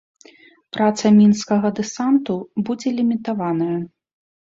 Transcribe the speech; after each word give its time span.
Праца 0.77 1.05
мінскага 1.19 1.73
дэсанту 1.81 2.41
будзе 2.65 2.97
лімітаваная. 2.99 3.73